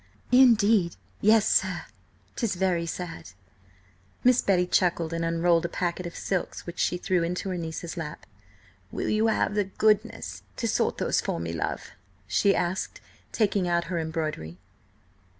[0.31, 1.83] "Indeed, yes, sir.
[2.35, 3.33] 'Tis very sad."
[4.23, 7.97] Miss Betty chuckled, and unrolled a packet of silks which she threw into her niece's
[7.97, 8.25] lap.
[8.91, 11.91] "Will you have the goodness to sort those for me, love?"
[12.25, 12.99] she asked,
[13.31, 14.57] taking out her embroidery.